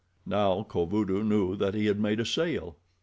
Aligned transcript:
Now 0.25 0.63
Kovudoo 0.63 1.21
knew 1.23 1.55
that 1.57 1.75
he 1.75 1.85
had 1.85 1.99
made 1.99 2.19
a 2.19 2.25
sale. 2.25 2.75